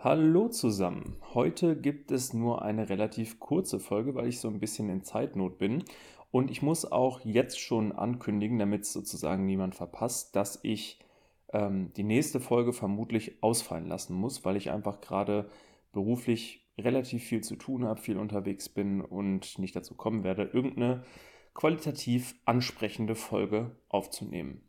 [0.00, 1.16] Hallo zusammen.
[1.34, 5.58] Heute gibt es nur eine relativ kurze Folge, weil ich so ein bisschen in Zeitnot
[5.58, 5.82] bin.
[6.30, 11.00] Und ich muss auch jetzt schon ankündigen, damit sozusagen niemand verpasst, dass ich
[11.52, 15.50] ähm, die nächste Folge vermutlich ausfallen lassen muss, weil ich einfach gerade
[15.90, 21.02] beruflich relativ viel zu tun habe, viel unterwegs bin und nicht dazu kommen werde, irgendeine
[21.54, 24.62] qualitativ ansprechende Folge aufzunehmen.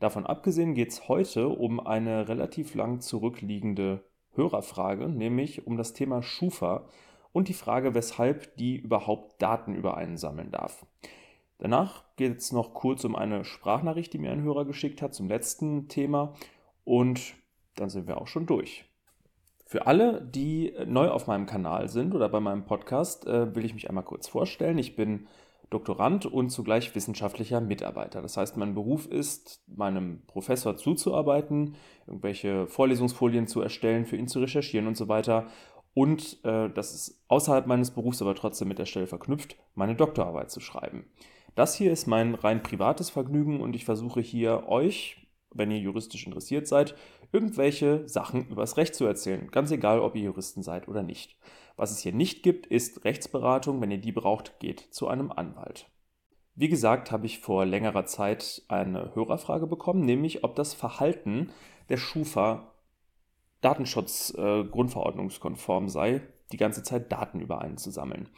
[0.00, 4.02] Davon abgesehen geht es heute um eine relativ lang zurückliegende
[4.34, 6.88] Hörerfrage, nämlich um das Thema Schufa
[7.32, 10.86] und die Frage, weshalb die überhaupt Daten über einen sammeln darf.
[11.58, 15.28] Danach geht es noch kurz um eine Sprachnachricht, die mir ein Hörer geschickt hat zum
[15.28, 16.34] letzten Thema
[16.84, 17.34] und
[17.76, 18.84] dann sind wir auch schon durch.
[19.64, 23.74] Für alle, die neu auf meinem Kanal sind oder bei meinem Podcast, äh, will ich
[23.74, 24.76] mich einmal kurz vorstellen.
[24.76, 25.28] Ich bin
[25.72, 28.22] Doktorand und zugleich wissenschaftlicher Mitarbeiter.
[28.22, 31.76] Das heißt, mein Beruf ist, meinem Professor zuzuarbeiten,
[32.06, 35.46] irgendwelche Vorlesungsfolien zu erstellen, für ihn zu recherchieren und so weiter.
[35.94, 40.50] Und äh, das ist außerhalb meines Berufs, aber trotzdem mit der Stelle verknüpft, meine Doktorarbeit
[40.50, 41.06] zu schreiben.
[41.54, 46.26] Das hier ist mein rein privates Vergnügen und ich versuche hier euch, wenn ihr juristisch
[46.26, 46.94] interessiert seid,
[47.30, 49.48] irgendwelche Sachen übers Recht zu erzählen.
[49.50, 51.36] Ganz egal, ob ihr Juristen seid oder nicht.
[51.76, 53.80] Was es hier nicht gibt, ist Rechtsberatung.
[53.80, 55.88] Wenn ihr die braucht, geht zu einem Anwalt.
[56.54, 61.48] Wie gesagt, habe ich vor längerer Zeit eine Hörerfrage bekommen, nämlich ob das Verhalten
[61.88, 62.74] der Schufa
[63.62, 66.20] Datenschutz-Grundverordnungskonform äh, sei,
[66.52, 68.28] die ganze Zeit Daten über einen zu sammeln.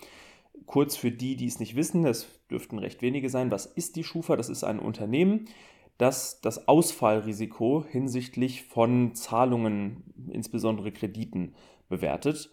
[0.67, 4.05] Kurz für die, die es nicht wissen, es dürften recht wenige sein, was ist die
[4.05, 4.37] Schufa?
[4.37, 5.49] Das ist ein Unternehmen,
[5.99, 11.55] das das Ausfallrisiko hinsichtlich von Zahlungen, insbesondere Krediten,
[11.89, 12.51] bewertet.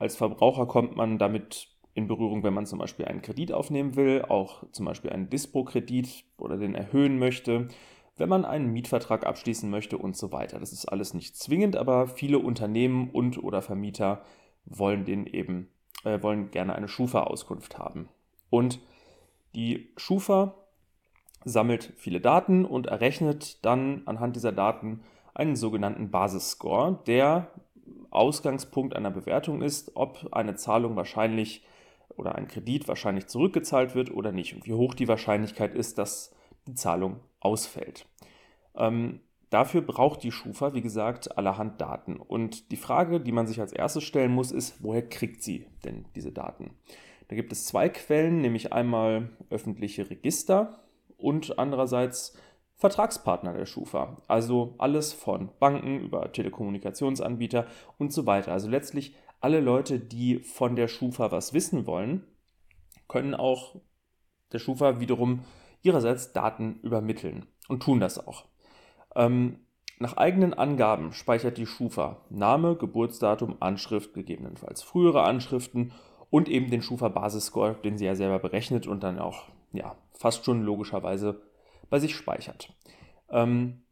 [0.00, 4.24] Als Verbraucher kommt man damit in Berührung, wenn man zum Beispiel einen Kredit aufnehmen will,
[4.26, 7.68] auch zum Beispiel einen Dispo-Kredit oder den erhöhen möchte,
[8.16, 10.58] wenn man einen Mietvertrag abschließen möchte und so weiter.
[10.58, 14.22] Das ist alles nicht zwingend, aber viele Unternehmen und oder Vermieter
[14.64, 15.68] wollen den eben,
[16.04, 18.08] äh, wollen gerne eine Schufa-Auskunft haben.
[18.48, 18.80] Und
[19.54, 20.54] die Schufa
[21.44, 25.02] sammelt viele Daten und errechnet dann anhand dieser Daten
[25.34, 27.50] einen sogenannten Basisscore, der
[28.10, 31.64] Ausgangspunkt einer Bewertung ist, ob eine Zahlung wahrscheinlich
[32.16, 36.34] oder ein Kredit wahrscheinlich zurückgezahlt wird oder nicht und wie hoch die Wahrscheinlichkeit ist, dass
[36.66, 38.06] die Zahlung ausfällt.
[38.74, 42.16] Ähm, dafür braucht die Schufa, wie gesagt, allerhand Daten.
[42.16, 46.04] Und die Frage, die man sich als erstes stellen muss, ist, woher kriegt sie denn
[46.14, 46.70] diese Daten?
[47.28, 50.80] Da gibt es zwei Quellen, nämlich einmal öffentliche Register
[51.16, 52.36] und andererseits
[52.80, 54.16] Vertragspartner der Schufa.
[54.26, 57.66] Also alles von Banken über Telekommunikationsanbieter
[57.98, 58.52] und so weiter.
[58.52, 62.24] Also letztlich alle Leute, die von der Schufa was wissen wollen,
[63.06, 63.76] können auch
[64.52, 65.44] der Schufa wiederum
[65.82, 68.46] ihrerseits Daten übermitteln und tun das auch.
[69.14, 69.60] Ähm,
[69.98, 75.92] nach eigenen Angaben speichert die Schufa Name, Geburtsdatum, Anschrift, gegebenenfalls frühere Anschriften
[76.30, 80.62] und eben den Schufa-Basisscore, den sie ja selber berechnet und dann auch ja, fast schon
[80.62, 81.42] logischerweise
[81.90, 82.72] bei sich speichert.
[83.30, 83.82] Ähm,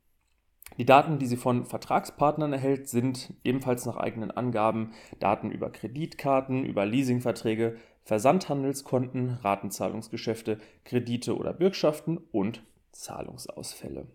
[0.78, 6.64] die Daten, die sie von Vertragspartnern erhält, sind ebenfalls nach eigenen Angaben Daten über Kreditkarten,
[6.64, 14.06] über Leasingverträge, Versandhandelskonten, Ratenzahlungsgeschäfte, Kredite oder Bürgschaften und Zahlungsausfälle.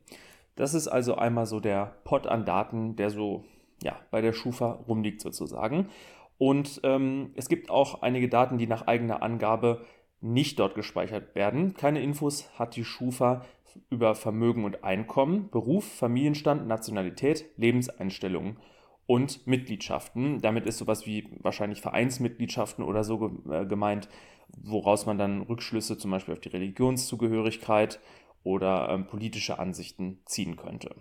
[0.55, 3.43] Das ist also einmal so der Pot an Daten, der so
[3.83, 5.89] ja, bei der Schufa rumliegt sozusagen.
[6.37, 9.85] Und ähm, es gibt auch einige Daten, die nach eigener Angabe
[10.21, 11.73] nicht dort gespeichert werden.
[11.73, 13.45] Keine Infos hat die Schufa
[13.89, 18.57] über Vermögen und Einkommen, Beruf, Familienstand, Nationalität, Lebenseinstellungen
[19.05, 20.41] und Mitgliedschaften.
[20.41, 24.09] Damit ist sowas wie wahrscheinlich Vereinsmitgliedschaften oder so äh, gemeint,
[24.49, 27.99] woraus man dann Rückschlüsse zum Beispiel auf die Religionszugehörigkeit
[28.43, 30.95] oder ähm, politische Ansichten ziehen könnte.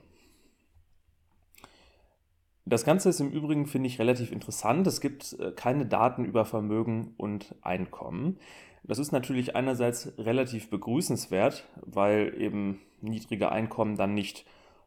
[2.64, 4.86] Das Ganze ist im Übrigen, finde ich, relativ interessant.
[4.86, 8.38] Es gibt äh, keine Daten über Vermögen und Einkommen.
[8.84, 14.44] Das ist natürlich einerseits relativ begrüßenswert, weil eben niedrige Einkommen dann nicht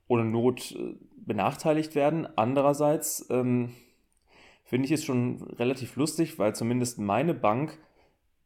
[0.08, 2.28] ohne Not äh, benachteiligt werden.
[2.36, 3.74] Andererseits ähm,
[4.64, 7.78] finde ich es schon relativ lustig, weil zumindest meine Bank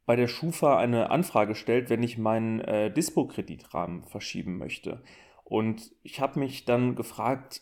[0.06, 5.04] bei der Schufa eine Anfrage stellt, wenn ich meinen äh, Dispo-Kreditrahmen verschieben möchte.
[5.44, 7.62] Und ich habe mich dann gefragt,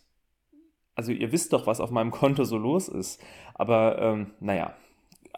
[0.95, 3.23] also ihr wisst doch, was auf meinem Konto so los ist.
[3.53, 4.75] Aber ähm, naja,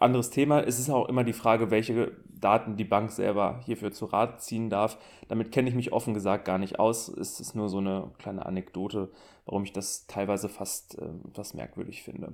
[0.00, 0.60] anderes Thema.
[0.60, 4.70] Es ist auch immer die Frage, welche Daten die Bank selber hierfür zu Rat ziehen
[4.70, 4.98] darf.
[5.28, 7.08] Damit kenne ich mich offen gesagt gar nicht aus.
[7.08, 9.10] Es ist nur so eine kleine Anekdote,
[9.44, 12.32] warum ich das teilweise fast äh, etwas merkwürdig finde.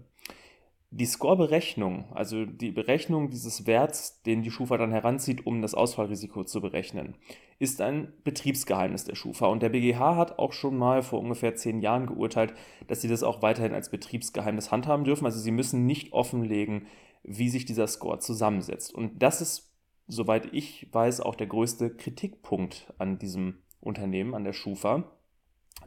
[0.91, 6.45] Die Score-Berechnung, also die Berechnung dieses Werts, den die Schufa dann heranzieht, um das Ausfallrisiko
[6.45, 7.17] zu berechnen,
[7.59, 9.47] ist ein Betriebsgeheimnis der Schufa.
[9.47, 12.55] Und der BGH hat auch schon mal vor ungefähr zehn Jahren geurteilt,
[12.87, 15.27] dass sie das auch weiterhin als Betriebsgeheimnis handhaben dürfen.
[15.27, 16.87] Also sie müssen nicht offenlegen,
[17.27, 18.95] wie sich dieser Score zusammensetzt.
[18.95, 19.73] Und das ist,
[20.07, 25.05] soweit ich weiß, auch der größte Kritikpunkt an diesem Unternehmen, an der Schufa.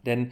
[0.06, 0.32] Denn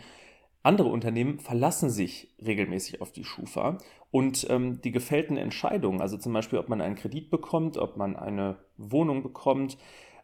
[0.63, 3.77] andere Unternehmen verlassen sich regelmäßig auf die Schufa
[4.11, 8.17] und ähm, die gefällten Entscheidungen, also zum Beispiel, ob man einen Kredit bekommt, ob man
[8.17, 9.77] eine Wohnung bekommt,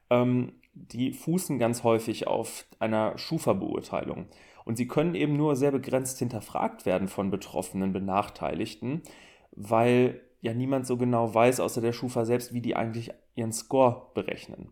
[0.09, 4.27] ähm, die fußen ganz häufig auf einer Schufa-Beurteilung.
[4.65, 9.03] Und sie können eben nur sehr begrenzt hinterfragt werden von betroffenen Benachteiligten,
[9.51, 14.12] weil ja niemand so genau weiß, außer der Schufa selbst, wie die eigentlich ihren Score
[14.13, 14.69] berechnen.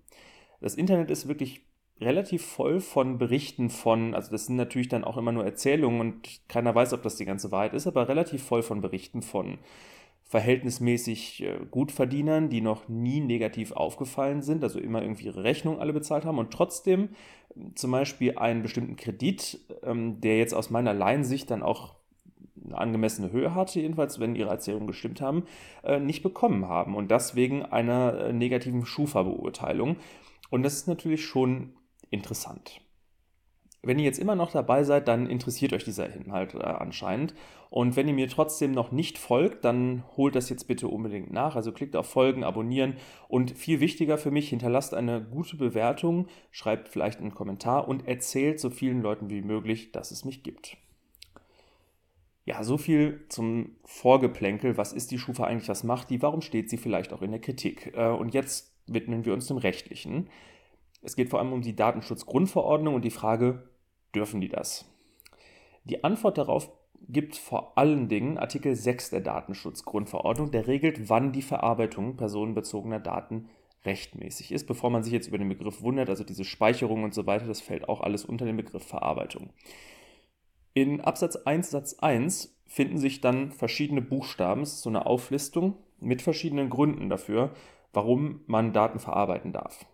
[0.60, 1.66] Das Internet ist wirklich
[2.02, 6.42] relativ voll von Berichten von, also das sind natürlich dann auch immer nur Erzählungen und
[6.50, 9.60] keiner weiß, ob das die ganze Wahrheit ist, aber relativ voll von Berichten von
[10.26, 15.94] verhältnismäßig äh, Gutverdienern, die noch nie negativ aufgefallen sind, also immer irgendwie ihre Rechnung alle
[15.94, 17.10] bezahlt haben und trotzdem
[17.56, 22.01] ähm, zum Beispiel einen bestimmten Kredit, ähm, der jetzt aus meiner Laiensicht dann auch
[22.66, 25.44] eine angemessene Höhe hatte, jedenfalls wenn ihre Erzählungen gestimmt haben,
[25.84, 29.98] äh, nicht bekommen haben und das wegen einer äh, negativen Schufa-Beurteilung.
[30.50, 31.74] Und das ist natürlich schon
[32.10, 32.82] interessant.
[33.84, 37.34] Wenn ihr jetzt immer noch dabei seid, dann interessiert euch dieser Inhalt äh, anscheinend.
[37.72, 41.56] Und wenn ihr mir trotzdem noch nicht folgt, dann holt das jetzt bitte unbedingt nach.
[41.56, 42.98] Also klickt auf Folgen, abonnieren
[43.28, 48.60] und viel wichtiger für mich, hinterlasst eine gute Bewertung, schreibt vielleicht einen Kommentar und erzählt
[48.60, 50.78] so vielen Leuten wie möglich, dass es mich gibt.
[52.46, 54.78] Ja, so viel zum Vorgeplänkel.
[54.78, 55.70] Was ist die Schufa eigentlich?
[55.70, 56.22] Was macht die?
[56.22, 57.94] Warum steht sie vielleicht auch in der Kritik?
[57.96, 60.30] Äh, und jetzt widmen wir uns dem Rechtlichen.
[61.02, 63.70] Es geht vor allem um die Datenschutzgrundverordnung und die Frage,
[64.16, 64.86] dürfen die das?
[65.84, 66.72] Die Antwort darauf
[67.08, 73.50] gibt vor allen Dingen Artikel 6 der Datenschutzgrundverordnung, der regelt, wann die Verarbeitung personenbezogener Daten
[73.86, 74.68] rechtmäßig ist.
[74.68, 77.62] Bevor man sich jetzt über den Begriff wundert, also diese Speicherung und so weiter, das
[77.62, 79.50] fällt auch alles unter den Begriff Verarbeitung.
[80.74, 86.70] In Absatz 1 Satz 1 finden sich dann verschiedene Buchstaben, so eine Auflistung mit verschiedenen
[86.70, 87.52] Gründen dafür,
[87.92, 89.86] warum man Daten verarbeiten darf.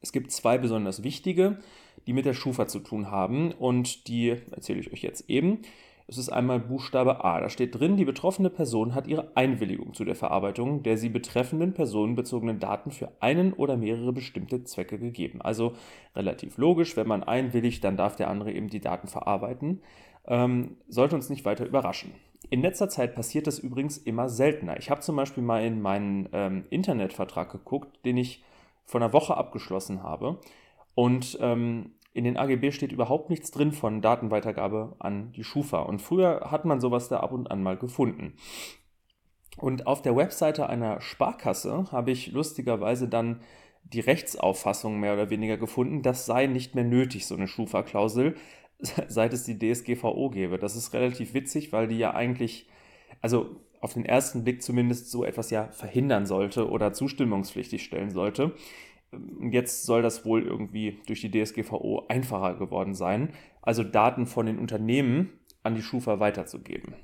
[0.00, 1.60] Es gibt zwei besonders wichtige,
[2.06, 5.62] die mit der Schufa zu tun haben und die erzähle ich euch jetzt eben.
[6.06, 7.40] Es ist einmal Buchstabe A.
[7.40, 11.72] Da steht drin, die betroffene Person hat ihre Einwilligung zu der Verarbeitung der sie betreffenden
[11.72, 15.40] personenbezogenen Daten für einen oder mehrere bestimmte Zwecke gegeben.
[15.40, 15.72] Also
[16.14, 19.80] relativ logisch, wenn man einwilligt, dann darf der andere eben die Daten verarbeiten.
[20.26, 22.12] Ähm, sollte uns nicht weiter überraschen.
[22.50, 24.78] In letzter Zeit passiert das übrigens immer seltener.
[24.78, 28.42] Ich habe zum Beispiel mal in meinen ähm, Internetvertrag geguckt, den ich
[28.84, 30.38] vor einer Woche abgeschlossen habe.
[30.94, 35.80] Und ähm, in den AGB steht überhaupt nichts drin von Datenweitergabe an die Schufa.
[35.80, 38.34] Und früher hat man sowas da ab und an mal gefunden.
[39.56, 43.40] Und auf der Webseite einer Sparkasse habe ich lustigerweise dann
[43.82, 48.36] die Rechtsauffassung mehr oder weniger gefunden, das sei nicht mehr nötig, so eine Schufa-Klausel,
[49.08, 50.58] seit es die DSGVO gäbe.
[50.58, 52.68] Das ist relativ witzig, weil die ja eigentlich,
[53.20, 58.54] also auf den ersten Blick zumindest so etwas ja verhindern sollte oder zustimmungspflichtig stellen sollte.
[59.50, 63.32] Jetzt soll das wohl irgendwie durch die DSGVO einfacher geworden sein,
[63.62, 65.32] also Daten von den Unternehmen
[65.62, 66.94] an die Schufa weiterzugeben.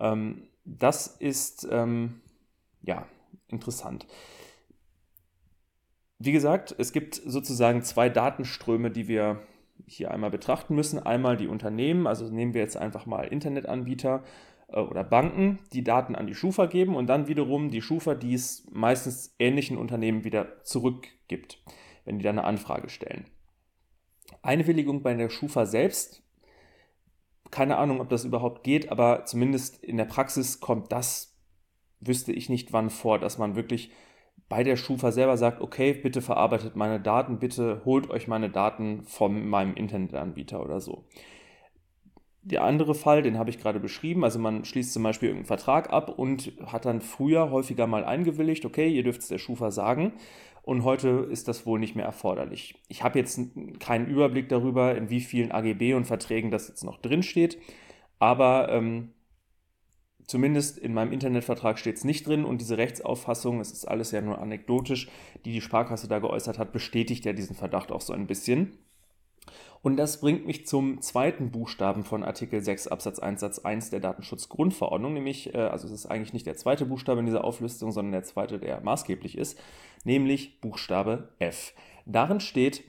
[0.00, 2.20] Ähm, das ist ähm,
[2.82, 3.06] ja
[3.48, 4.06] interessant.
[6.18, 9.42] Wie gesagt, es gibt sozusagen zwei Datenströme, die wir
[9.86, 10.98] hier einmal betrachten müssen.
[10.98, 14.22] Einmal die Unternehmen, also nehmen wir jetzt einfach mal Internetanbieter
[14.82, 18.66] oder Banken, die Daten an die Schufa geben und dann wiederum die Schufa, die es
[18.72, 21.62] meistens ähnlichen Unternehmen wieder zurückgibt,
[22.04, 23.26] wenn die dann eine Anfrage stellen.
[24.42, 26.22] Einwilligung bei der Schufa selbst,
[27.50, 31.36] keine Ahnung, ob das überhaupt geht, aber zumindest in der Praxis kommt das,
[32.00, 33.90] wüsste ich nicht wann vor, dass man wirklich
[34.48, 39.04] bei der Schufa selber sagt, okay, bitte verarbeitet meine Daten, bitte holt euch meine Daten
[39.04, 41.04] von meinem Internetanbieter oder so.
[42.46, 45.90] Der andere Fall, den habe ich gerade beschrieben, also man schließt zum Beispiel irgendeinen Vertrag
[45.90, 50.12] ab und hat dann früher häufiger mal eingewilligt, okay, ihr dürft es der Schufa sagen
[50.60, 52.74] und heute ist das wohl nicht mehr erforderlich.
[52.88, 53.40] Ich habe jetzt
[53.80, 57.58] keinen Überblick darüber, in wie vielen AGB und Verträgen das jetzt noch drin steht,
[58.18, 59.14] aber ähm,
[60.26, 64.20] zumindest in meinem Internetvertrag steht es nicht drin und diese Rechtsauffassung, es ist alles ja
[64.20, 65.08] nur anekdotisch,
[65.46, 68.76] die die Sparkasse da geäußert hat, bestätigt ja diesen Verdacht auch so ein bisschen.
[69.82, 74.00] Und das bringt mich zum zweiten Buchstaben von Artikel 6 Absatz 1 Satz 1 der
[74.00, 78.12] Datenschutzgrundverordnung, nämlich, äh, also es ist eigentlich nicht der zweite Buchstabe in dieser Auflistung, sondern
[78.12, 79.58] der zweite, der maßgeblich ist,
[80.04, 81.74] nämlich Buchstabe F.
[82.06, 82.84] Darin steht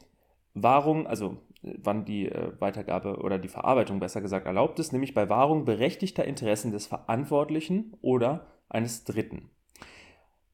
[0.54, 5.30] Wahrung, also wann die äh, Weitergabe oder die Verarbeitung besser gesagt erlaubt ist, nämlich bei
[5.30, 9.50] Wahrung berechtigter Interessen des Verantwortlichen oder eines Dritten.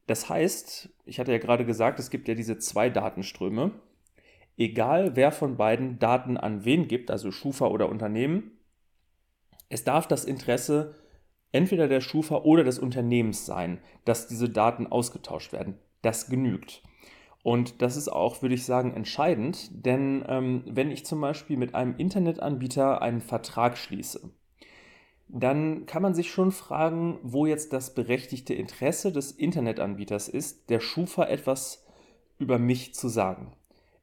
[0.07, 3.71] Das heißt, ich hatte ja gerade gesagt, es gibt ja diese zwei Datenströme.
[4.57, 8.59] Egal wer von beiden Daten an wen gibt, also Schufa oder Unternehmen,
[9.69, 10.95] es darf das Interesse
[11.51, 15.77] entweder der Schufa oder des Unternehmens sein, dass diese Daten ausgetauscht werden.
[16.01, 16.83] Das genügt.
[17.43, 21.73] Und das ist auch, würde ich sagen, entscheidend, denn ähm, wenn ich zum Beispiel mit
[21.73, 24.31] einem Internetanbieter einen Vertrag schließe,
[25.27, 30.81] dann kann man sich schon fragen, wo jetzt das berechtigte Interesse des Internetanbieters ist, der
[30.81, 31.85] Schufa etwas
[32.37, 33.53] über mich zu sagen.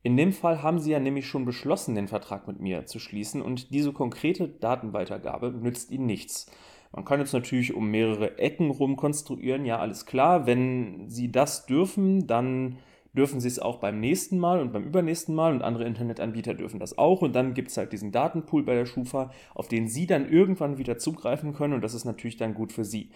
[0.09, 3.43] In dem Fall haben Sie ja nämlich schon beschlossen, den Vertrag mit mir zu schließen
[3.43, 6.51] und diese konkrete Datenweitergabe nützt Ihnen nichts.
[6.93, 10.47] Man kann jetzt natürlich um mehrere Ecken rum konstruieren, ja, alles klar.
[10.47, 12.79] Wenn Sie das dürfen, dann
[13.13, 16.81] dürfen sie es auch beim nächsten Mal und beim übernächsten Mal und andere Internetanbieter dürfen
[16.81, 20.07] das auch und dann gibt es halt diesen Datenpool bei der Schufa, auf den sie
[20.07, 23.11] dann irgendwann wieder zugreifen können und das ist natürlich dann gut für sie.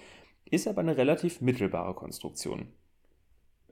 [0.45, 2.67] Ist aber eine relativ mittelbare Konstruktion.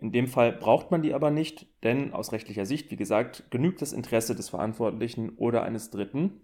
[0.00, 3.82] In dem Fall braucht man die aber nicht, denn aus rechtlicher Sicht, wie gesagt, genügt
[3.82, 6.40] das Interesse des Verantwortlichen oder eines Dritten.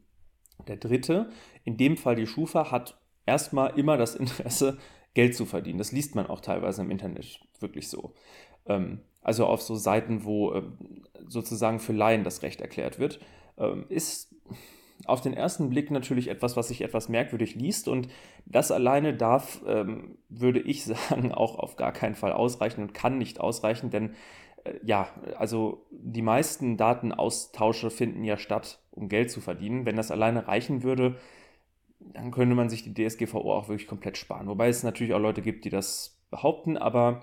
[0.69, 1.31] Der Dritte,
[1.65, 4.79] in dem Fall die Schufa, hat erstmal immer das Interesse,
[5.15, 5.79] Geld zu verdienen.
[5.79, 8.13] Das liest man auch teilweise im Internet wirklich so.
[8.67, 13.19] Ähm, also auf so Seiten, wo ähm, sozusagen für Laien das Recht erklärt wird,
[13.57, 14.35] ähm, ist
[15.07, 18.09] auf den ersten Blick natürlich etwas, was sich etwas merkwürdig liest und
[18.45, 23.19] das alleine darf, ähm, würde ich sagen, auch auf gar keinen Fall ausreichen und kann
[23.19, 24.15] nicht ausreichen, denn
[24.65, 25.09] äh, ja,
[25.39, 29.87] also die meisten Datenaustausche finden ja statt, um Geld zu verdienen.
[29.87, 31.17] Wenn das alleine reichen würde,
[32.01, 34.49] dann könnte man sich die DSGVO auch wirklich komplett sparen.
[34.49, 37.23] Wobei es natürlich auch Leute gibt, die das behaupten, aber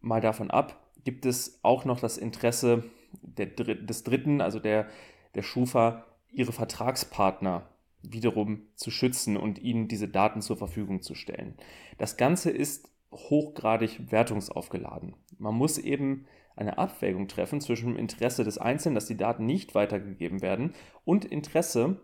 [0.00, 2.84] mal davon ab, gibt es auch noch das Interesse
[3.22, 4.88] der, des Dritten, also der,
[5.34, 7.68] der Schufa, ihre Vertragspartner
[8.02, 11.56] wiederum zu schützen und ihnen diese Daten zur Verfügung zu stellen.
[11.98, 15.14] Das Ganze ist hochgradig wertungsaufgeladen.
[15.38, 19.74] Man muss eben eine Abwägung treffen zwischen dem Interesse des Einzelnen, dass die Daten nicht
[19.74, 22.00] weitergegeben werden, und Interesse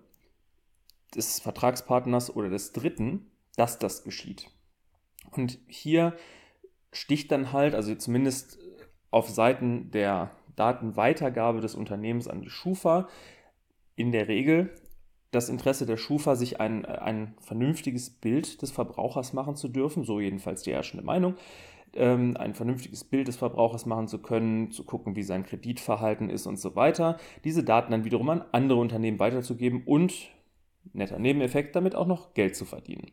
[1.14, 4.50] des Vertragspartners oder des Dritten, dass das geschieht.
[5.31, 6.16] Und hier
[6.93, 8.59] sticht dann halt, also zumindest
[9.11, 13.09] auf Seiten der Datenweitergabe des Unternehmens an die Schufa,
[13.96, 14.70] in der Regel
[15.30, 20.20] das Interesse der Schufa, sich ein, ein vernünftiges Bild des Verbrauchers machen zu dürfen, so
[20.20, 21.34] jedenfalls die herrschende Meinung,
[21.94, 26.46] ähm, ein vernünftiges Bild des Verbrauchers machen zu können, zu gucken, wie sein Kreditverhalten ist
[26.46, 30.14] und so weiter, diese Daten dann wiederum an andere Unternehmen weiterzugeben und,
[30.92, 33.10] netter Nebeneffekt, damit auch noch Geld zu verdienen.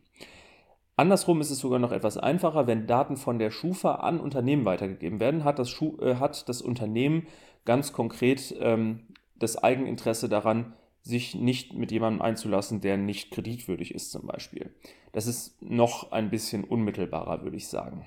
[0.96, 5.20] Andersrum ist es sogar noch etwas einfacher, wenn Daten von der Schufa an Unternehmen weitergegeben
[5.20, 7.26] werden, hat das, Schu äh, hat das Unternehmen
[7.64, 9.00] ganz konkret ähm,
[9.42, 14.72] das Eigeninteresse daran, sich nicht mit jemandem einzulassen, der nicht kreditwürdig ist zum Beispiel.
[15.12, 18.06] Das ist noch ein bisschen unmittelbarer, würde ich sagen.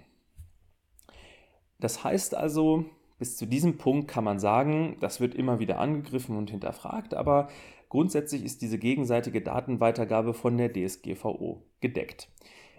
[1.80, 2.86] Das heißt also,
[3.20, 7.50] bis zu diesem Punkt kann man sagen, das wird immer wieder angegriffen und hinterfragt, aber
[7.90, 12.30] grundsätzlich ist diese gegenseitige Datenweitergabe von der DSGVO gedeckt.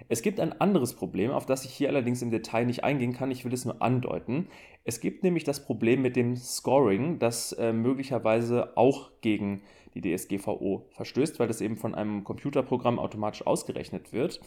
[0.08, 3.30] Es gibt ein anderes Problem, auf das ich hier allerdings im Detail nicht eingehen kann,
[3.30, 4.48] ich will es nur andeuten.
[4.84, 9.62] Es gibt nämlich das Problem mit dem Scoring, das äh, möglicherweise auch gegen
[9.94, 14.40] die DSGVO verstößt, weil das eben von einem Computerprogramm automatisch ausgerechnet wird.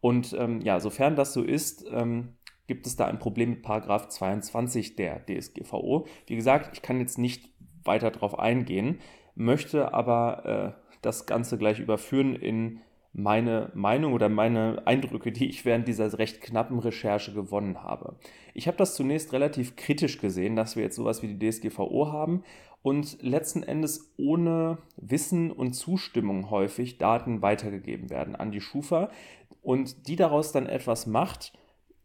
[0.00, 2.34] Und ähm, ja, sofern das so ist, ähm,
[2.66, 6.06] gibt es da ein Problem mit Paragraph 22 der DSGVO.
[6.26, 7.48] Wie gesagt, ich kann jetzt nicht
[7.84, 8.98] weiter darauf eingehen,
[9.34, 12.80] möchte aber äh, das Ganze gleich überführen in
[13.18, 18.16] meine Meinung oder meine Eindrücke, die ich während dieser recht knappen Recherche gewonnen habe.
[18.52, 22.42] Ich habe das zunächst relativ kritisch gesehen, dass wir jetzt sowas wie die DSGVO haben
[22.82, 29.08] und letzten Endes ohne Wissen und Zustimmung häufig Daten weitergegeben werden an die Schufa
[29.62, 31.54] und die daraus dann etwas macht,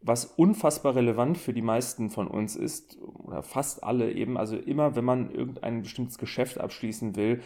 [0.00, 4.96] was unfassbar relevant für die meisten von uns ist, oder fast alle eben, also immer,
[4.96, 7.40] wenn man irgendein bestimmtes Geschäft abschließen will,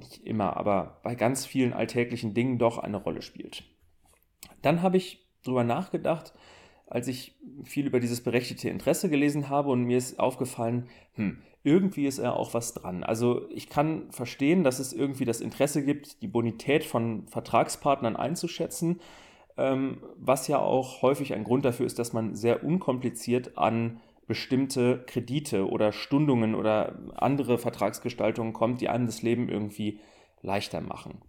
[0.00, 3.64] nicht immer, aber bei ganz vielen alltäglichen Dingen doch eine Rolle spielt.
[4.62, 6.34] Dann habe ich darüber nachgedacht,
[6.86, 12.06] als ich viel über dieses berechtigte Interesse gelesen habe und mir ist aufgefallen, hm, irgendwie
[12.06, 13.04] ist ja auch was dran.
[13.04, 19.00] Also ich kann verstehen, dass es irgendwie das Interesse gibt, die Bonität von Vertragspartnern einzuschätzen,
[19.56, 24.00] ähm, was ja auch häufig ein Grund dafür ist, dass man sehr unkompliziert an
[24.30, 29.98] bestimmte Kredite oder Stundungen oder andere Vertragsgestaltungen kommt, die einem das Leben irgendwie
[30.40, 31.20] leichter machen.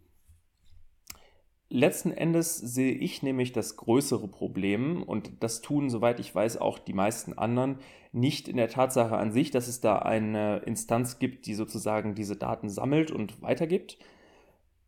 [1.70, 6.78] letzten Endes sehe ich nämlich das größere Problem und das tun, soweit ich weiß, auch
[6.78, 7.80] die meisten anderen,
[8.12, 12.36] nicht in der Tatsache an sich, dass es da eine Instanz gibt, die sozusagen diese
[12.36, 13.98] Daten sammelt und weitergibt.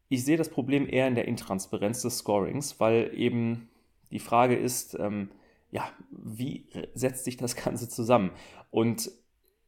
[0.08, 3.70] Ich sehe das Problem eher in der Intransparenz des Scorings, weil eben
[4.12, 5.32] die Frage ist, ähm,
[5.74, 8.32] ja, wie setzt sich das Ganze zusammen?
[8.72, 9.12] Und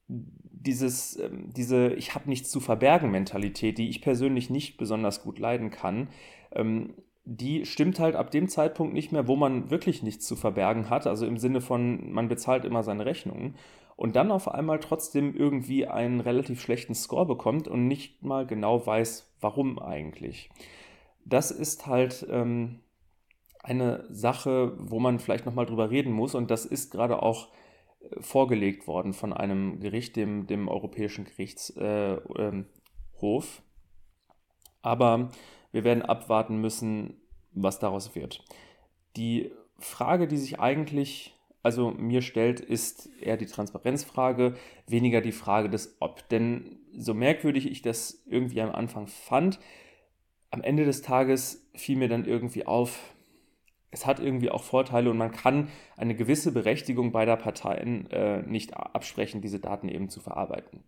[0.07, 5.39] dieses, ähm, diese Ich habe nichts zu verbergen Mentalität, die ich persönlich nicht besonders gut
[5.39, 6.09] leiden kann,
[6.51, 6.93] ähm,
[7.25, 11.07] die stimmt halt ab dem Zeitpunkt nicht mehr, wo man wirklich nichts zu verbergen hat.
[11.07, 13.55] Also im Sinne von, man bezahlt immer seine Rechnungen
[13.95, 18.85] und dann auf einmal trotzdem irgendwie einen relativ schlechten Score bekommt und nicht mal genau
[18.85, 20.51] weiß, warum eigentlich.
[21.25, 22.81] Das ist halt ähm,
[23.65, 27.49] eine Sache, wo man vielleicht nochmal drüber reden muss und das ist gerade auch
[27.99, 31.77] äh, vorgelegt worden von einem Gericht, dem, dem Europäischen Gerichtshof.
[31.77, 32.65] Äh, ähm,
[34.81, 35.29] Aber
[35.71, 38.43] wir werden abwarten müssen, was daraus wird.
[39.15, 44.53] Die Frage, die sich eigentlich also mir stellt, ist eher die Transparenzfrage,
[44.85, 46.29] weniger die Frage des Ob.
[46.29, 49.59] Denn so merkwürdig ich das irgendwie am Anfang fand,
[50.51, 53.15] am Ende des Tages fiel mir dann irgendwie auf,
[53.95, 58.75] es hat irgendwie auch Vorteile und man kann eine gewisse Berechtigung beider Parteien äh, nicht
[58.75, 60.83] absprechen, diese Daten eben zu verarbeiten.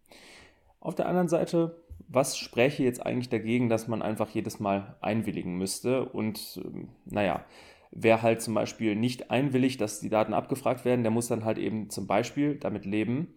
[0.81, 5.57] Auf der anderen Seite was spräche jetzt eigentlich dagegen, dass man einfach jedes Mal einwilligen
[5.57, 6.05] müsste?
[6.05, 7.43] Und ähm, naja,
[7.91, 11.57] wer halt zum Beispiel nicht einwilligt, dass die Daten abgefragt werden, der muss dann halt
[11.57, 13.33] eben zum Beispiel damit leben,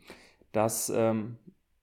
[0.53, 1.37] dass ähm,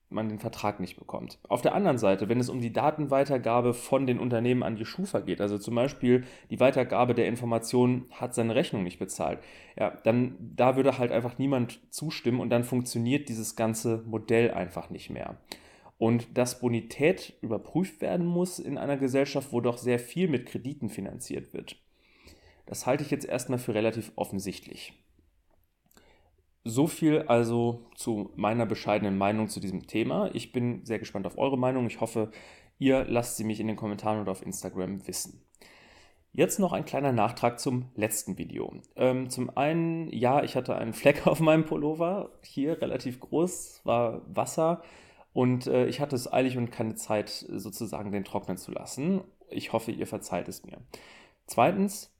[0.09, 1.37] man den Vertrag nicht bekommt.
[1.47, 5.19] Auf der anderen Seite, wenn es um die Datenweitergabe von den Unternehmen an die Schufa
[5.19, 9.39] geht, also zum Beispiel die Weitergabe der Informationen hat seine Rechnung nicht bezahlt,
[9.77, 14.89] ja, dann da würde halt einfach niemand zustimmen und dann funktioniert dieses ganze Modell einfach
[14.89, 15.37] nicht mehr.
[15.97, 20.89] Und dass Bonität überprüft werden muss in einer Gesellschaft, wo doch sehr viel mit Krediten
[20.89, 21.75] finanziert wird.
[22.65, 24.93] Das halte ich jetzt erstmal für relativ offensichtlich.
[26.67, 30.29] So viel also zu meiner bescheidenen Meinung zu diesem Thema.
[30.33, 31.87] Ich bin sehr gespannt auf eure Meinung.
[31.87, 32.29] Ich hoffe,
[32.77, 35.41] ihr lasst sie mich in den Kommentaren oder auf Instagram wissen.
[36.33, 38.81] Jetzt noch ein kleiner Nachtrag zum letzten Video.
[38.97, 44.23] Ähm, zum einen, ja, ich hatte einen Fleck auf meinem Pullover, hier relativ groß, war
[44.27, 44.81] Wasser.
[45.31, 49.21] Und äh, ich hatte es eilig und keine Zeit, sozusagen den trocknen zu lassen.
[49.49, 50.81] Ich hoffe, ihr verzeiht es mir.
[51.45, 52.13] Zweitens,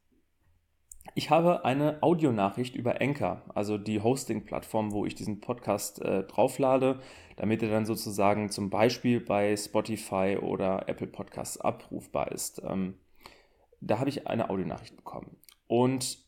[1.18, 7.00] ich habe eine Audionachricht über Anchor, also die Hosting-Plattform, wo ich diesen Podcast äh, drauflade,
[7.38, 12.62] damit er dann sozusagen zum Beispiel bei Spotify oder Apple Podcasts abrufbar ist.
[12.64, 13.00] Ähm,
[13.82, 15.38] da habe ich eine Audionachricht bekommen.
[15.66, 16.20] Und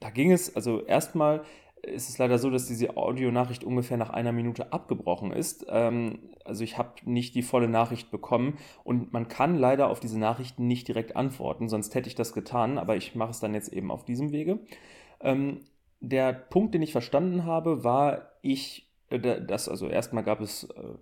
[0.00, 1.42] da ging es, also erstmal
[1.86, 5.66] ist es leider so, dass diese Audionachricht ungefähr nach einer Minute abgebrochen ist.
[5.68, 10.18] Ähm, also ich habe nicht die volle Nachricht bekommen und man kann leider auf diese
[10.18, 13.72] Nachrichten nicht direkt antworten, sonst hätte ich das getan, aber ich mache es dann jetzt
[13.72, 14.58] eben auf diesem Wege.
[15.20, 15.60] Ähm,
[16.00, 20.94] der Punkt, den ich verstanden habe, war ich, äh, das, also erstmal gab es äh,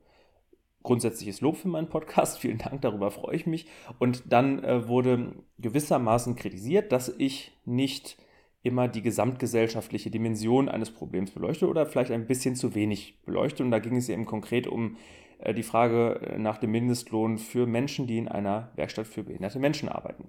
[0.82, 3.66] grundsätzliches Lob für meinen Podcast, vielen Dank, darüber freue ich mich.
[3.98, 8.16] Und dann äh, wurde gewissermaßen kritisiert, dass ich nicht
[8.62, 13.62] immer die gesamtgesellschaftliche Dimension eines Problems beleuchtet oder vielleicht ein bisschen zu wenig beleuchtet.
[13.62, 14.96] Und da ging es eben konkret um
[15.38, 19.58] äh, die Frage äh, nach dem Mindestlohn für Menschen, die in einer Werkstatt für behinderte
[19.58, 20.28] Menschen arbeiten.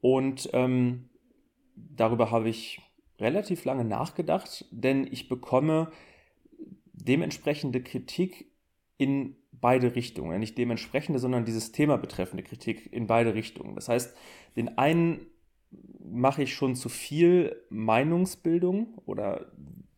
[0.00, 1.08] Und ähm,
[1.74, 2.80] darüber habe ich
[3.18, 5.90] relativ lange nachgedacht, denn ich bekomme
[6.92, 8.52] dementsprechende Kritik
[8.98, 10.38] in beide Richtungen.
[10.38, 13.74] Nicht dementsprechende, sondern dieses Thema betreffende Kritik in beide Richtungen.
[13.74, 14.16] Das heißt,
[14.54, 15.26] den einen
[16.00, 19.52] mache ich schon zu viel Meinungsbildung oder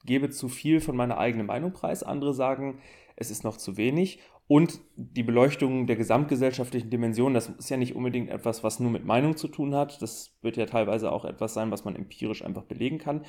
[0.04, 2.02] gebe zu viel von meiner eigenen Meinung preis.
[2.02, 2.78] Andere sagen,
[3.16, 4.20] es ist noch zu wenig.
[4.46, 9.04] Und die Beleuchtung der gesamtgesellschaftlichen Dimension, das ist ja nicht unbedingt etwas, was nur mit
[9.04, 10.00] Meinung zu tun hat.
[10.00, 13.26] Das wird ja teilweise auch etwas sein, was man empirisch einfach belegen kann.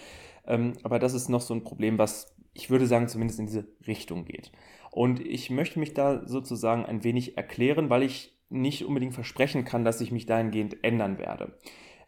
[0.47, 3.67] Ähm, aber das ist noch so ein Problem, was ich würde sagen, zumindest in diese
[3.86, 4.54] Richtung geht.
[4.91, 9.84] Und ich möchte mich da sozusagen ein wenig erklären, weil ich nicht unbedingt versprechen kann,
[9.84, 11.58] dass ich mich dahingehend ändern werde.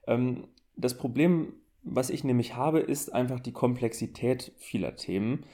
[0.08, 5.46] Ähm, das Problem, was ich nämlich habe, ist einfach die Komplexität vieler Themen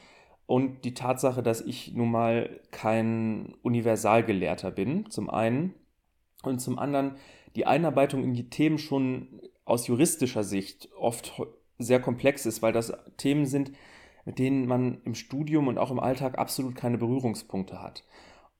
[0.45, 5.73] und die Tatsache, dass ich nun mal kein Universalgelehrter bin, zum einen,
[6.43, 7.15] und zum anderen
[7.55, 11.41] die Einarbeitung in die Themen schon aus juristischer Sicht oft
[11.77, 13.71] sehr komplex ist, weil das Themen sind,
[14.25, 18.03] mit denen man im Studium und auch im Alltag absolut keine Berührungspunkte hat.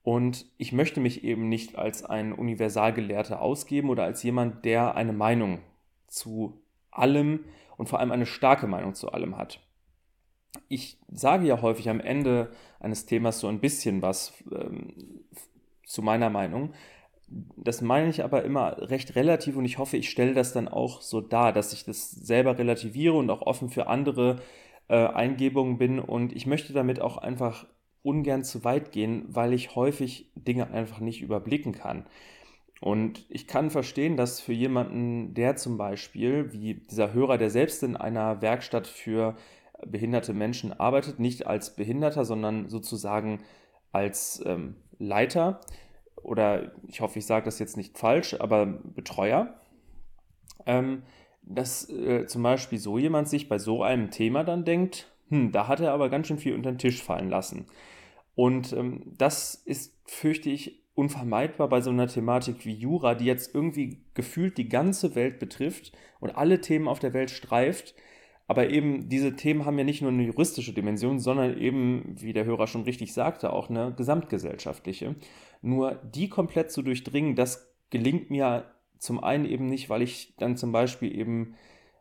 [0.02, 5.12] Und ich möchte mich eben nicht als ein Universalgelehrter ausgeben oder als jemand, der eine
[5.12, 5.60] Meinung
[6.08, 7.44] zu allem
[7.76, 9.60] und vor allem eine starke Meinung zu allem hat.
[10.68, 15.24] Ich sage ja häufig am Ende eines Themas so ein bisschen was ähm,
[15.86, 16.74] zu meiner Meinung.
[17.56, 21.02] das meine ich aber immer recht relativ und ich hoffe, ich stelle das dann auch
[21.02, 24.40] so dar, dass ich das selber relativiere und auch offen für andere
[24.88, 27.66] äh, Eingebungen bin und ich möchte damit auch einfach
[28.02, 32.06] ungern zu weit gehen, weil ich häufig Dinge einfach nicht überblicken kann.
[32.80, 37.82] Und ich kann verstehen, dass für jemanden, der zum Beispiel, wie dieser Hörer, der selbst
[37.82, 39.36] in einer Werkstatt für
[39.86, 43.40] behinderte Menschen arbeitet, nicht als Behinderter, sondern sozusagen
[43.92, 45.60] als ähm, Leiter
[46.22, 49.54] oder ich hoffe, ich sage das jetzt nicht falsch, aber Betreuer,
[50.66, 51.02] ähm,
[51.42, 55.68] dass äh, zum Beispiel so jemand sich bei so einem Thema dann denkt, hm, da
[55.68, 57.66] hat er aber ganz schön viel unter den Tisch fallen lassen.
[58.34, 63.54] Und ähm, das ist, fürchte ich, unvermeidbar bei so einer Thematik wie Jura, die jetzt
[63.54, 67.94] irgendwie gefühlt die ganze Welt betrifft und alle Themen auf der Welt streift.
[68.48, 72.46] Aber eben diese Themen haben ja nicht nur eine juristische Dimension, sondern eben, wie der
[72.46, 75.14] Hörer schon richtig sagte, auch eine gesamtgesellschaftliche.
[75.62, 78.64] Nur die komplett zu durchdringen, das gelingt mir
[78.98, 81.54] zum einen eben nicht, weil ich dann zum Beispiel eben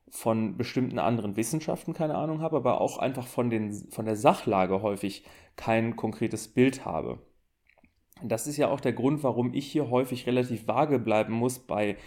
[0.09, 4.81] von bestimmten anderen Wissenschaften keine Ahnung habe, aber auch einfach von, den, von der Sachlage
[4.81, 5.23] häufig
[5.55, 7.19] kein konkretes Bild habe.
[8.23, 11.97] Das ist ja auch der Grund, warum ich hier häufig relativ vage bleiben muss bei,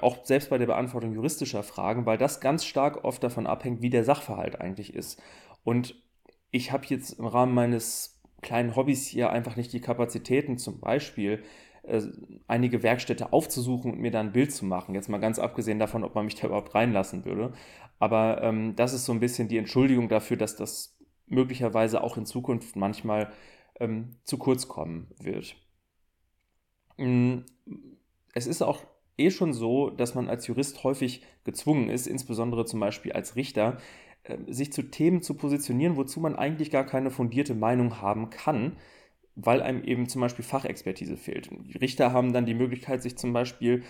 [0.00, 3.90] auch selbst bei der Beantwortung juristischer Fragen, weil das ganz stark oft davon abhängt, wie
[3.90, 5.22] der Sachverhalt eigentlich ist.
[5.62, 5.94] Und
[6.50, 11.42] ich habe jetzt im Rahmen meines kleinen Hobbys hier einfach nicht die Kapazitäten, zum Beispiel
[11.82, 12.02] äh,
[12.46, 14.94] einige Werkstätte aufzusuchen und mir da ein Bild zu machen.
[14.94, 17.52] Jetzt mal ganz abgesehen davon, ob man mich da überhaupt reinlassen würde.
[17.98, 22.26] Aber ähm, das ist so ein bisschen die Entschuldigung dafür, dass das möglicherweise auch in
[22.26, 23.32] Zukunft manchmal
[23.80, 25.56] ähm, zu kurz kommen wird.
[26.96, 27.38] Mm,
[28.34, 28.84] es ist auch
[29.16, 33.78] eh schon so, dass man als Jurist häufig gezwungen ist, insbesondere zum Beispiel als Richter,
[34.24, 38.76] äh, sich zu Themen zu positionieren, wozu man eigentlich gar keine fundierte Meinung haben kann,
[39.36, 41.50] weil einem eben zum Beispiel Fachexpertise fehlt.
[41.50, 43.84] Die Richter haben dann die Möglichkeit, sich zum Beispiel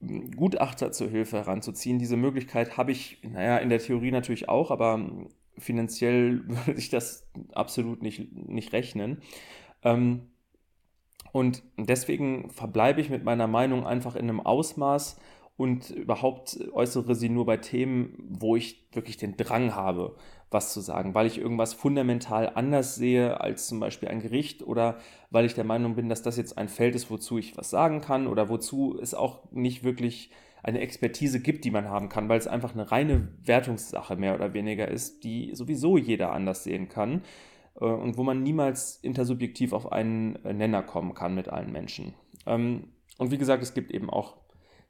[0.00, 1.98] hm, Gutachter zur Hilfe heranzuziehen.
[1.98, 6.90] Diese Möglichkeit habe ich, naja, in der Theorie natürlich auch, aber hm, finanziell würde sich
[6.90, 9.22] das absolut nicht, nicht rechnen.
[9.82, 10.28] Ähm,
[11.32, 15.18] und deswegen verbleibe ich mit meiner Meinung einfach in einem Ausmaß
[15.56, 20.16] und überhaupt äußere sie nur bei Themen, wo ich wirklich den Drang habe,
[20.50, 24.98] was zu sagen, weil ich irgendwas fundamental anders sehe als zum Beispiel ein Gericht oder
[25.30, 28.00] weil ich der Meinung bin, dass das jetzt ein Feld ist, wozu ich was sagen
[28.00, 30.30] kann oder wozu es auch nicht wirklich
[30.64, 34.54] eine Expertise gibt, die man haben kann, weil es einfach eine reine Wertungssache mehr oder
[34.54, 37.22] weniger ist, die sowieso jeder anders sehen kann
[37.78, 42.14] äh, und wo man niemals intersubjektiv auf einen äh, Nenner kommen kann mit allen Menschen.
[42.46, 44.36] Ähm, und wie gesagt, es gibt eben auch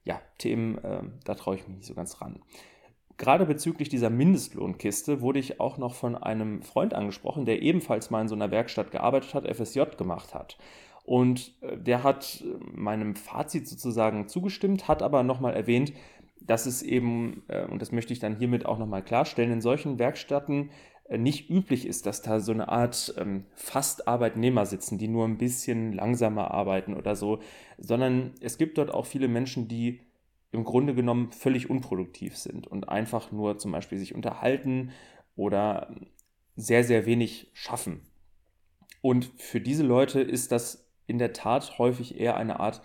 [0.05, 2.41] ja, Themen, äh, da traue ich mich nicht so ganz ran.
[3.17, 8.21] Gerade bezüglich dieser Mindestlohnkiste wurde ich auch noch von einem Freund angesprochen, der ebenfalls mal
[8.21, 10.57] in so einer Werkstatt gearbeitet hat, FSJ gemacht hat.
[11.05, 15.93] Und äh, der hat äh, meinem Fazit sozusagen zugestimmt, hat aber nochmal erwähnt,
[16.41, 19.99] dass es eben, äh, und das möchte ich dann hiermit auch nochmal klarstellen, in solchen
[19.99, 20.71] Werkstätten
[21.19, 25.37] nicht üblich ist, dass da so eine Art ähm, fast Arbeitnehmer sitzen, die nur ein
[25.37, 27.41] bisschen langsamer arbeiten oder so,
[27.77, 30.01] sondern es gibt dort auch viele Menschen, die
[30.51, 34.93] im Grunde genommen völlig unproduktiv sind und einfach nur zum Beispiel sich unterhalten
[35.37, 35.95] oder
[36.57, 38.01] sehr, sehr wenig schaffen.
[39.03, 42.83] Und für diese Leute ist das in der Tat häufig eher eine Art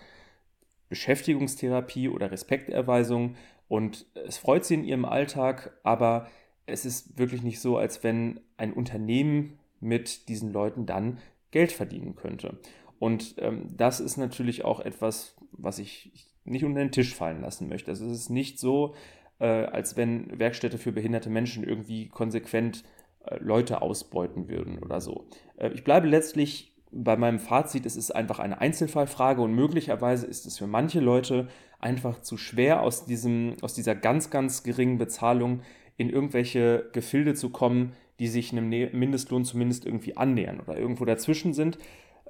[0.88, 3.36] Beschäftigungstherapie oder Respekterweisung
[3.68, 6.26] und es freut sie in ihrem Alltag, aber
[6.66, 11.18] es ist wirklich nicht so, als wenn ein Unternehmen mit diesen Leuten dann
[11.50, 12.58] Geld verdienen könnte.
[12.98, 16.12] Und ähm, das ist natürlich auch etwas, was ich
[16.44, 17.90] nicht unter den Tisch fallen lassen möchte.
[17.90, 18.94] Also es ist nicht so,
[19.38, 22.84] äh, als wenn Werkstätte für behinderte Menschen irgendwie konsequent
[23.24, 25.28] äh, Leute ausbeuten würden oder so.
[25.56, 30.46] Äh, ich bleibe letztlich bei meinem Fazit, es ist einfach eine Einzelfallfrage und möglicherweise ist
[30.46, 31.48] es für manche Leute
[31.78, 35.62] einfach zu schwer, aus, diesem, aus dieser ganz, ganz geringen Bezahlung
[35.96, 41.54] in irgendwelche Gefilde zu kommen, die sich einem Mindestlohn zumindest irgendwie annähern oder irgendwo dazwischen
[41.54, 41.78] sind.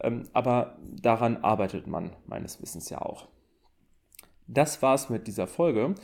[0.01, 3.29] Ähm, aber daran arbeitet man meines Wissens ja auch.
[4.47, 5.95] Das war's mit dieser Folge.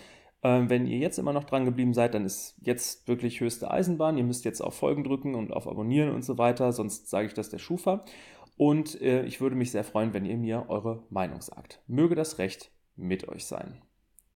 [0.43, 4.19] Ähm, wenn ihr jetzt immer noch dran geblieben seid, dann ist jetzt wirklich höchste Eisenbahn.
[4.19, 7.35] Ihr müsst jetzt auf Folgen drücken und auf Abonnieren und so weiter, sonst sage ich
[7.35, 8.05] das der Schufa.
[8.57, 11.83] Und äh, ich würde mich sehr freuen, wenn ihr mir eure Meinung sagt.
[11.87, 13.83] Möge das Recht mit euch sein.